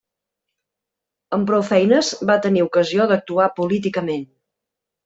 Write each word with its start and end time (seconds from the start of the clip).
Amb 1.37 1.49
prou 1.51 1.67
feines, 1.69 2.11
va 2.31 2.39
tenir 2.47 2.67
ocasió 2.71 3.09
d'actuar 3.13 3.51
políticament. 3.63 4.31